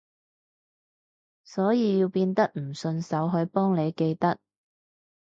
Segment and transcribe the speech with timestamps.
[1.43, 4.39] 所以要變得唔順手去幫你記得